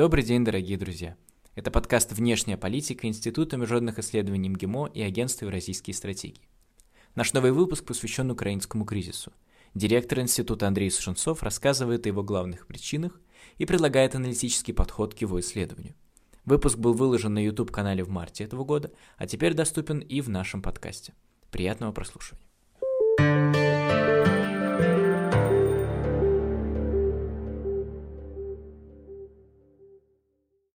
[0.00, 1.14] Добрый день, дорогие друзья.
[1.54, 6.48] Это подкаст «Внешняя политика» Института международных исследований МГИМО и Агентства Евразийские стратегии.
[7.14, 9.30] Наш новый выпуск посвящен украинскому кризису.
[9.74, 13.20] Директор института Андрей Сушенцов рассказывает о его главных причинах
[13.58, 15.92] и предлагает аналитический подход к его исследованию.
[16.46, 20.62] Выпуск был выложен на YouTube-канале в марте этого года, а теперь доступен и в нашем
[20.62, 21.12] подкасте.
[21.50, 22.40] Приятного прослушивания.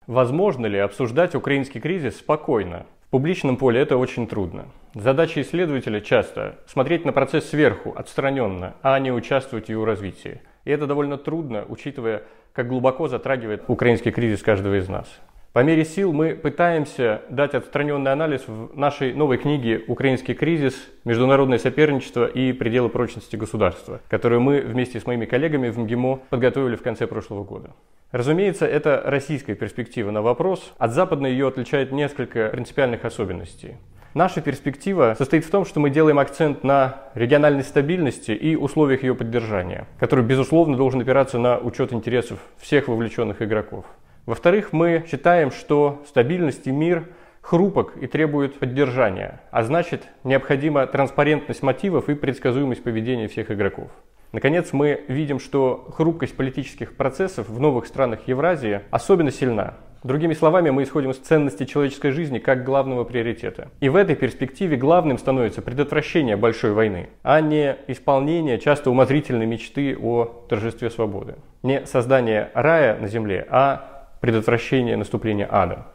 [0.08, 2.86] Возможно ли обсуждать украинский кризис спокойно?
[3.08, 4.66] В публичном поле это очень трудно.
[4.94, 10.42] Задача исследователя часто смотреть на процесс сверху, отстраненно, а не участвовать в его развитии.
[10.66, 15.08] И это довольно трудно, учитывая, как глубоко затрагивает украинский кризис каждого из нас.
[15.54, 20.76] По мере сил мы пытаемся дать отстраненный анализ в нашей новой книге «Украинский кризис.
[21.06, 26.76] Международное соперничество и пределы прочности государства», которую мы вместе с моими коллегами в МГИМО подготовили
[26.76, 27.70] в конце прошлого года.
[28.14, 30.72] Разумеется, это российская перспектива на вопрос.
[30.78, 33.78] От западной ее отличает несколько принципиальных особенностей.
[34.14, 39.16] Наша перспектива состоит в том, что мы делаем акцент на региональной стабильности и условиях ее
[39.16, 43.84] поддержания, который, безусловно, должен опираться на учет интересов всех вовлеченных игроков.
[44.28, 47.08] Во-вторых, мы считаем, что стабильность и мир
[47.42, 53.90] хрупок и требует поддержания, а значит, необходима транспарентность мотивов и предсказуемость поведения всех игроков.
[54.34, 59.76] Наконец, мы видим, что хрупкость политических процессов в новых странах Евразии особенно сильна.
[60.04, 63.70] Другими словами, мы исходим из ценности человеческой жизни как главного приоритета.
[63.80, 69.96] И в этой перспективе главным становится предотвращение большой войны, а не исполнение часто умозрительной мечты
[69.96, 71.36] о торжестве свободы.
[71.62, 75.86] Не создание рая на земле, а предотвращение наступления ада.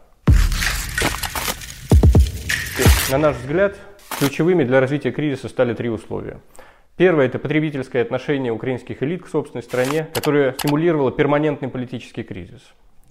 [3.11, 3.75] На наш взгляд,
[4.21, 6.39] ключевыми для развития кризиса стали три условия.
[6.99, 12.61] Первое– это потребительское отношение украинских элит к собственной стране, которое стимулировало перманентный политический кризис.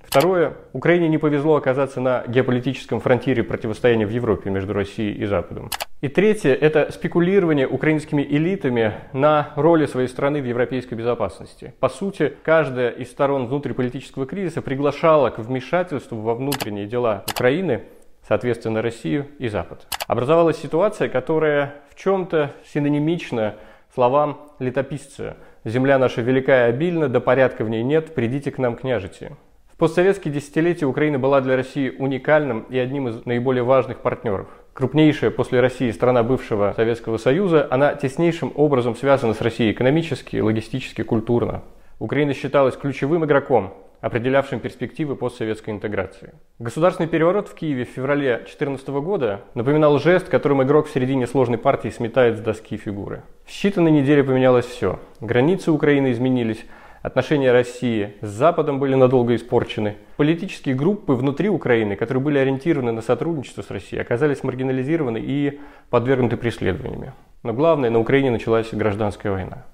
[0.03, 0.57] Второе.
[0.73, 5.69] Украине не повезло оказаться на геополитическом фронтире противостояния в Европе между Россией и Западом.
[6.01, 11.73] И третье– это спекулирование украинскими элитами на роли своей страны в европейской безопасности.
[11.79, 17.83] По сути, каждая из сторон внутриполитического кризиса приглашала к вмешательству во внутренние дела Украины,
[18.27, 19.87] соответственно, Россию и Запад.
[20.07, 23.55] Образовалась ситуация, которая в чем-то синонимична
[23.97, 28.75] словам летописца «Земля наша великая и обильна, да порядка в ней нет, придите к нам,
[28.75, 29.31] княжити».
[29.73, 34.49] В постсоветские десятилетия Украина была для России уникальным и одним из наиболее важных партнеров.
[34.73, 41.01] Крупнейшая после России страна бывшего Советского Союза, она теснейшим образом связана с Россией экономически, логистически,
[41.01, 41.63] культурно.
[41.97, 46.33] Украина считалась ключевым игроком определявшим перспективы постсоветской интеграции.
[46.59, 51.57] Государственный переворот в Киеве в феврале 2014 года напоминал жест, которым игрок в середине сложной
[51.57, 53.23] партии сметает с доски фигуры.
[53.45, 54.99] В считанные недели поменялось все.
[55.19, 56.65] Границы Украины изменились,
[57.01, 59.95] отношения России с Западом были надолго испорчены.
[60.17, 65.59] Политические группы внутри Украины, которые были ориентированы на сотрудничество с Россией, оказались маргинализированы и
[65.89, 67.13] подвергнуты преследованиями.
[67.43, 69.65] Но главное, на Украине началась гражданская война.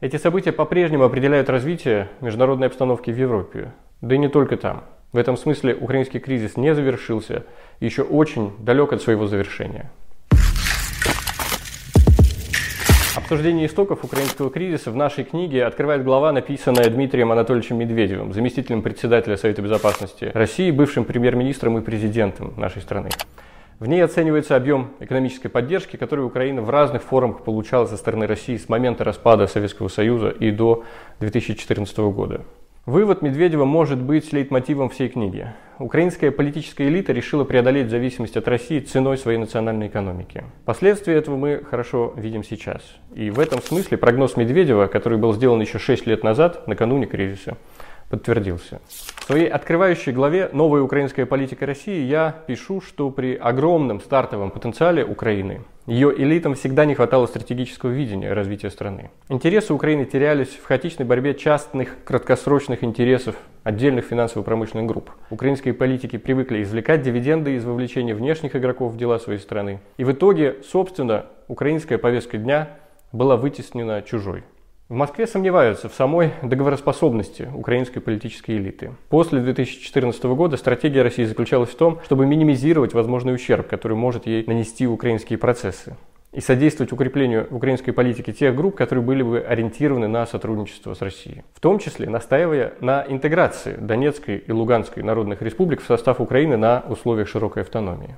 [0.00, 4.84] Эти события по-прежнему определяют развитие международной обстановки в Европе, да и не только там.
[5.12, 7.44] В этом смысле украинский кризис не завершился,
[7.80, 9.90] еще очень далек от своего завершения.
[13.14, 19.36] Обсуждение истоков украинского кризиса в нашей книге открывает глава, написанная Дмитрием Анатольевичем Медведевым, заместителем председателя
[19.36, 23.10] Совета Безопасности России, бывшим премьер-министром и президентом нашей страны.
[23.80, 28.58] В ней оценивается объем экономической поддержки, который Украина в разных формах получала со стороны России
[28.58, 30.84] с момента распада Советского Союза и до
[31.20, 32.42] 2014 года.
[32.84, 35.46] Вывод Медведева может быть лейтмотивом всей книги.
[35.78, 40.44] Украинская политическая элита решила преодолеть зависимость от России ценой своей национальной экономики.
[40.66, 42.82] Последствия этого мы хорошо видим сейчас.
[43.14, 47.56] И в этом смысле прогноз Медведева, который был сделан еще 6 лет назад, накануне кризиса,
[48.10, 48.80] подтвердился.
[48.88, 55.04] В своей открывающей главе «Новая украинская политика России» я пишу, что при огромном стартовом потенциале
[55.04, 59.10] Украины ее элитам всегда не хватало стратегического видения развития страны.
[59.28, 65.10] Интересы Украины терялись в хаотичной борьбе частных краткосрочных интересов отдельных финансово-промышленных групп.
[65.30, 69.80] Украинские политики привыкли извлекать дивиденды из вовлечения внешних игроков в дела своей страны.
[69.96, 72.70] И в итоге, собственно, украинская повестка дня
[73.12, 74.44] была вытеснена чужой.
[74.90, 78.90] В Москве сомневаются в самой договороспособности украинской политической элиты.
[79.08, 84.44] После 2014 года стратегия России заключалась в том, чтобы минимизировать возможный ущерб, который может ей
[84.44, 85.96] нанести украинские процессы
[86.32, 91.02] и содействовать укреплению в украинской политике тех групп, которые были бы ориентированы на сотрудничество с
[91.02, 91.44] Россией.
[91.54, 96.82] В том числе настаивая на интеграции Донецкой и Луганской народных республик в состав Украины на
[96.88, 98.16] условиях широкой автономии.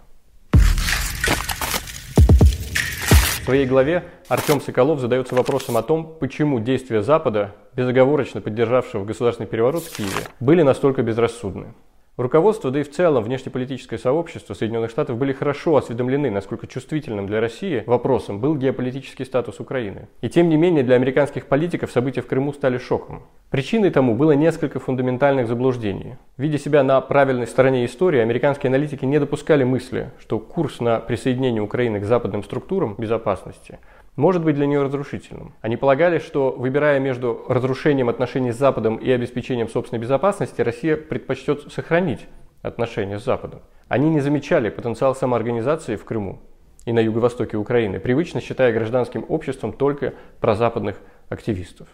[3.42, 9.48] В своей главе Артем Соколов задается вопросом о том, почему действия Запада, безоговорочно поддержавшего государственный
[9.48, 11.74] переворот в Киеве, были настолько безрассудны.
[12.18, 17.40] Руководство, да и в целом внешнеполитическое сообщество Соединенных Штатов были хорошо осведомлены, насколько чувствительным для
[17.40, 20.08] России вопросом был геополитический статус Украины.
[20.20, 23.22] И тем не менее для американских политиков события в Крыму стали шоком.
[23.48, 26.16] Причиной тому было несколько фундаментальных заблуждений.
[26.36, 31.62] Видя себя на правильной стороне истории, американские аналитики не допускали мысли, что курс на присоединение
[31.62, 33.78] Украины к западным структурам безопасности–
[34.16, 35.54] может быть для нее разрушительным.
[35.60, 41.72] Они полагали, что выбирая между разрушением отношений с Западом и обеспечением собственной безопасности, Россия предпочтет
[41.72, 42.26] сохранить
[42.60, 43.62] отношения с Западом.
[43.88, 46.40] Они не замечали потенциал самоорганизации в Крыму
[46.84, 50.98] и на юго-востоке Украины, привычно считая гражданским обществом только прозападных
[51.28, 51.88] активистов.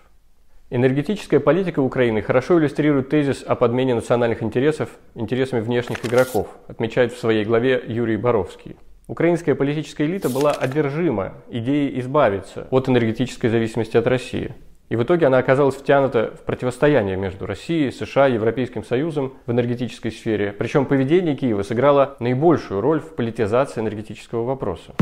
[0.71, 7.19] Энергетическая политика Украины хорошо иллюстрирует тезис о подмене национальных интересов интересами внешних игроков, отмечает в
[7.19, 8.77] своей главе Юрий Боровский.
[9.09, 14.55] Украинская политическая элита была одержима идеей избавиться от энергетической зависимости от России.
[14.91, 19.51] И в итоге она оказалась втянута в противостояние между Россией, США и Европейским Союзом в
[19.51, 20.53] энергетической сфере.
[20.53, 24.93] Причем поведение Киева сыграло наибольшую роль в политизации энергетического вопроса.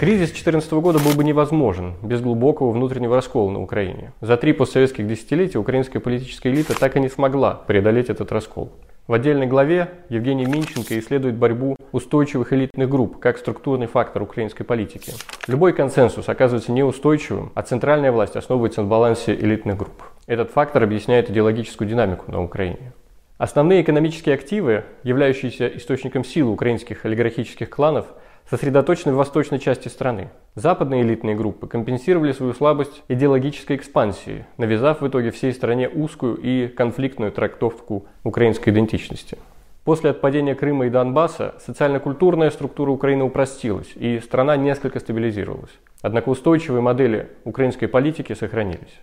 [0.00, 4.12] Кризис 2014 года был бы невозможен без глубокого внутреннего раскола на Украине.
[4.20, 8.72] За три постсоветских десятилетия украинская политическая элита так и не смогла преодолеть этот раскол.
[9.08, 15.12] В отдельной главе Евгений Минченко исследует борьбу устойчивых элитных групп как структурный фактор украинской политики.
[15.48, 20.04] Любой консенсус оказывается неустойчивым, а центральная власть основывается на балансе элитных групп.
[20.28, 22.92] Этот фактор объясняет идеологическую динамику на Украине.
[23.38, 28.06] Основные экономические активы, являющиеся источником силы украинских олигархических кланов,
[28.48, 30.30] сосредоточены в восточной части страны.
[30.54, 36.68] Западные элитные группы компенсировали свою слабость идеологической экспансией, навязав в итоге всей стране узкую и
[36.68, 39.38] конфликтную трактовку украинской идентичности.
[39.84, 45.72] После отпадения Крыма и Донбасса социально-культурная структура Украины упростилась, и страна несколько стабилизировалась.
[46.02, 49.00] Однако устойчивые модели украинской политики сохранились.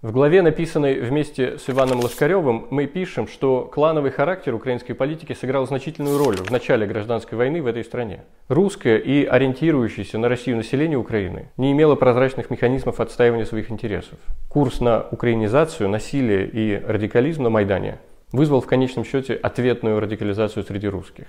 [0.00, 5.66] В главе, написанной вместе с Иваном Лошкаревым, мы пишем, что клановый характер украинской политики сыграл
[5.66, 8.22] значительную роль в начале гражданской войны в этой стране.
[8.46, 14.20] Русское и ориентирующееся на Россию население Украины не имело прозрачных механизмов отстаивания своих интересов.
[14.48, 17.98] Курс на украинизацию, насилие и радикализм на Майдане
[18.30, 21.26] вызвал в конечном счете ответную радикализацию среди русских.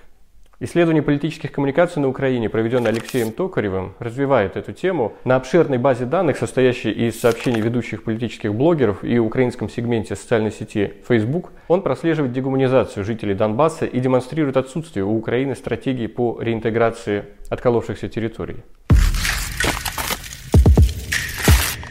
[0.61, 5.13] Исследование политических коммуникаций на Украине, проведенное Алексеем Токаревым, развивает эту тему.
[5.23, 10.95] На обширной базе данных, состоящей из сообщений ведущих политических блогеров и украинском сегменте социальной сети
[11.07, 18.09] Facebook, он прослеживает дегуманизацию жителей Донбасса и демонстрирует отсутствие у Украины стратегии по реинтеграции отколовшихся
[18.09, 18.57] территорий.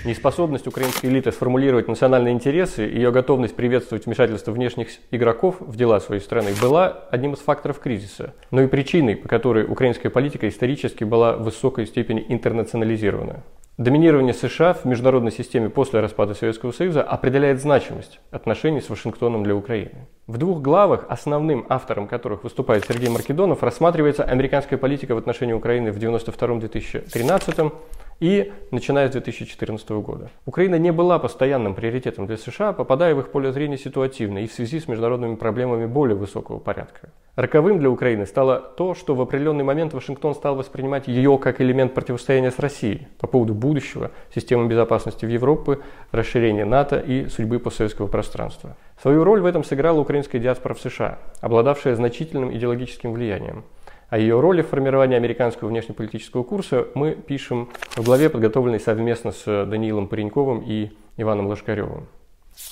[0.04, 5.98] Неспособность украинской элиты сформулировать национальные интересы и ее готовность приветствовать вмешательство внешних игроков в дела
[6.00, 11.04] своей страны была одним из факторов кризиса, но и причиной, по которой украинская политика исторически
[11.04, 13.42] была в высокой степени интернационализирована.
[13.76, 19.54] Доминирование США в международной системе после распада Советского Союза определяет значимость отношений с Вашингтоном для
[19.54, 20.08] Украины.
[20.26, 25.92] В двух главах, основным автором которых выступает Сергей Маркедонов, рассматривается американская политика в отношении Украины
[25.92, 27.72] в 1992-2013
[28.20, 30.30] и начиная с 2014 года.
[30.44, 34.52] Украина не была постоянным приоритетом для США, попадая в их поле зрения ситуативно и в
[34.52, 37.10] связи с международными проблемами более высокого порядка.
[37.36, 41.94] Роковым для Украины стало то, что в определенный момент Вашингтон стал воспринимать ее как элемент
[41.94, 45.78] противостояния с Россией по поводу будущего системы безопасности в Европе,
[46.10, 48.76] расширения НАТО и судьбы постсоветского пространства.
[49.00, 53.62] Свою роль в этом сыграла украинская диаспора в США, обладавшая значительным идеологическим влиянием.
[54.08, 59.44] О ее роли в формировании американского внешнеполитического курса мы пишем в главе, подготовленной совместно с
[59.66, 62.08] Даниилом Пареньковым и Иваном Лошкаревым.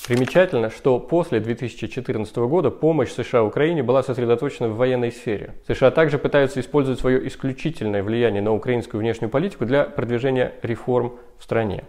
[0.08, 5.54] Примечательно, что после 2014 года помощь США Украине была сосредоточена в военной сфере.
[5.68, 11.44] США также пытаются использовать свое исключительное влияние на украинскую внешнюю политику для продвижения реформ в
[11.44, 11.84] стране.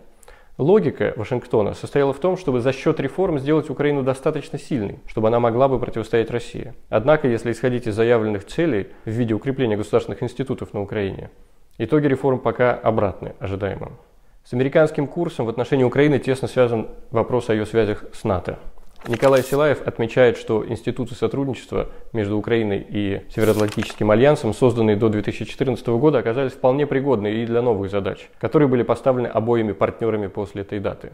[0.58, 5.40] Логика Вашингтона состояла в том, чтобы за счет реформ сделать Украину достаточно сильной, чтобы она
[5.40, 6.74] могла бы противостоять России.
[6.90, 11.30] Однако, если исходить из заявленных целей в виде укрепления государственных институтов на Украине,
[11.78, 13.98] итоги реформ пока обратны ожидаемым.
[14.44, 18.58] С американским курсом в отношении Украины тесно связан вопрос о ее связях с НАТО.
[19.08, 26.20] Николай Силаев отмечает, что институты сотрудничества между Украиной и Североатлантическим альянсом, созданные до 2014 года,
[26.20, 31.12] оказались вполне пригодны и для новых задач, которые были поставлены обоими партнерами после этой даты.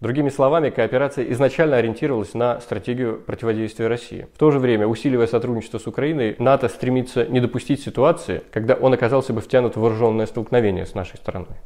[0.00, 4.28] Другими словами, кооперация изначально ориентировалась на стратегию противодействия России.
[4.34, 8.92] В то же время, усиливая сотрудничество с Украиной, НАТО стремится не допустить ситуации, когда он
[8.92, 11.56] оказался бы втянут в вооруженное столкновение с нашей страной.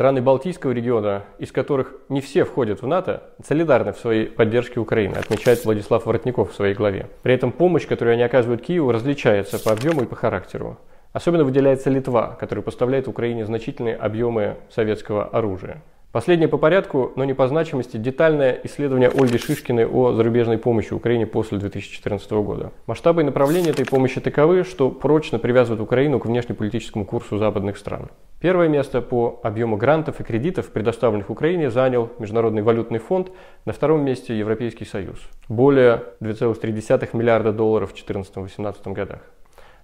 [0.00, 5.16] Страны Балтийского региона, из которых не все входят в НАТО, солидарны в своей поддержке Украины,
[5.16, 7.10] отмечает Владислав Воротников в своей главе.
[7.20, 10.78] При этом помощь, которую они оказывают Киеву, различается по объему и по характеру.
[11.12, 15.82] Особенно выделяется Литва, которая поставляет Украине значительные объемы советского оружия.
[16.12, 21.24] Последнее по порядку, но не по значимости, детальное исследование Ольги Шишкиной о зарубежной помощи Украине
[21.24, 22.72] после 2014 года.
[22.86, 28.10] Масштабы и направления этой помощи таковы, что прочно привязывают Украину к внешнеполитическому курсу западных стран.
[28.40, 33.30] Первое место по объему грантов и кредитов, предоставленных Украине, занял Международный валютный фонд,
[33.64, 35.20] на втором месте Европейский Союз.
[35.48, 39.20] Более 2,3 миллиарда долларов в 2014-2018 годах.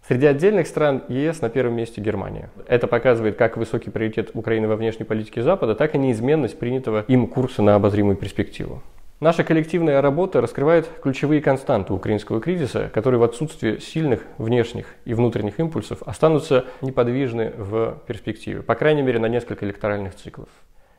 [0.06, 2.48] Среди отдельных стран ЕС на первом месте Германия.
[2.68, 7.26] Это показывает как высокий приоритет Украины во внешней политике Запада, так и неизменность принятого им
[7.26, 8.84] курса на обозримую перспективу.
[9.18, 15.58] Наша коллективная работа раскрывает ключевые константы украинского кризиса, которые в отсутствии сильных внешних и внутренних
[15.58, 20.48] импульсов останутся неподвижны в перспективе, по крайней мере на несколько электоральных циклов.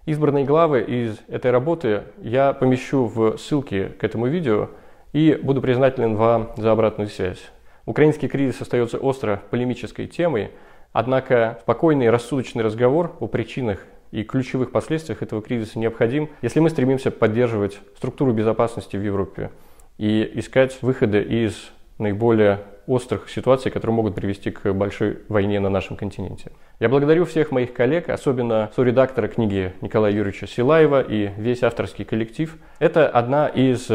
[0.05, 4.69] Избранные главы из этой работы я помещу в ссылки к этому видео
[5.13, 7.51] и буду признателен вам за обратную связь.
[7.87, 10.51] Украинский кризис остается остро полемической темой,
[10.91, 13.79] однако спокойный рассудочный разговор о причинах
[14.11, 19.51] и ключевых последствиях этого кризиса необходим, если мы стремимся поддерживать структуру безопасности в Европе
[19.97, 25.95] и искать выходы из наиболее острых ситуаций, которые могут привести к большой войне на нашем
[25.95, 26.51] континенте.
[26.81, 32.57] Я благодарю всех моих коллег, особенно соредактора книги Николая Юрьевича Силаева и весь авторский коллектив.
[32.79, 33.89] Это одна из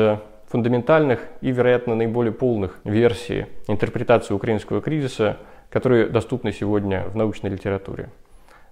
[0.53, 5.39] фундаментальных и, вероятно, наиболее полных версий интерпретации украинского кризиса,
[5.71, 8.11] которые доступны сегодня в научной литературе.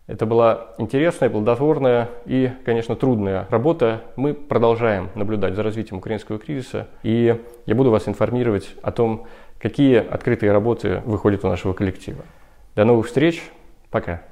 [0.06, 4.02] Это была интересная, плодотворная и, конечно, трудная работа.
[4.16, 9.26] Мы продолжаем наблюдать за развитием украинского кризиса, и я буду вас информировать о том,
[9.58, 12.25] какие открытые работы выходят у нашего коллектива.
[12.76, 13.42] До новых встреч.
[13.90, 14.22] Пока.